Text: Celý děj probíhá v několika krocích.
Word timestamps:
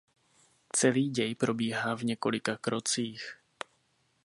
Celý 0.75 1.09
děj 1.09 1.35
probíhá 1.35 1.95
v 1.95 2.03
několika 2.03 2.57
krocích. 2.57 3.37